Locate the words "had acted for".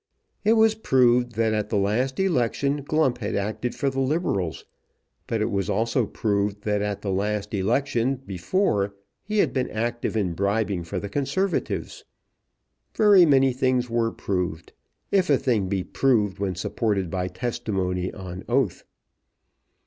3.19-3.91